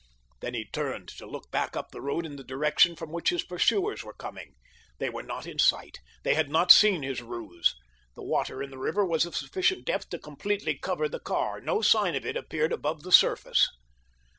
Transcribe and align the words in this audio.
Then 0.39 0.55
he 0.55 0.65
turned 0.65 1.09
to 1.09 1.27
look 1.27 1.51
back 1.51 1.75
up 1.77 1.91
the 1.91 2.01
road 2.01 2.25
in 2.25 2.35
the 2.35 2.43
direction 2.43 2.95
from 2.95 3.11
which 3.11 3.29
his 3.29 3.43
pursuers 3.43 4.03
were 4.03 4.15
coming. 4.15 4.55
They 4.97 5.11
were 5.11 5.21
not 5.21 5.45
in 5.45 5.59
sight—they 5.59 6.33
had 6.33 6.49
not 6.49 6.71
seen 6.71 7.03
his 7.03 7.21
ruse. 7.21 7.75
The 8.15 8.23
water 8.23 8.63
in 8.63 8.71
the 8.71 8.79
river 8.79 9.05
was 9.05 9.27
of 9.27 9.35
sufficient 9.37 9.85
depth 9.85 10.09
to 10.09 10.17
completely 10.17 10.75
cover 10.75 11.07
the 11.07 11.19
car—no 11.19 11.83
sign 11.83 12.15
of 12.15 12.25
it 12.25 12.35
appeared 12.35 12.73
above 12.73 13.03
the 13.03 13.11
surface. 13.11 13.69